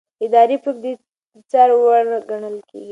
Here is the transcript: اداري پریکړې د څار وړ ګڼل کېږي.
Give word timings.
اداري 0.25 0.57
پریکړې 0.63 0.91
د 0.99 1.03
څار 1.51 1.69
وړ 1.75 2.05
ګڼل 2.29 2.55
کېږي. 2.69 2.79